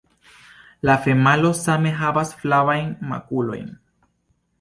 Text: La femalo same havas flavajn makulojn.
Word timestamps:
La 0.89 0.95
femalo 1.07 1.51
same 1.59 1.91
havas 1.99 2.31
flavajn 2.45 2.89
makulojn. 3.13 3.69